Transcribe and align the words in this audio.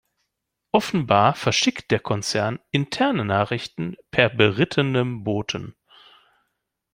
Offenbar 0.71 1.35
verschickt 1.35 1.91
der 1.91 1.99
Konzern 1.99 2.59
interne 2.71 3.23
Nachrichten 3.23 3.97
per 4.09 4.29
berittenem 4.31 5.23
Boten. 5.23 5.75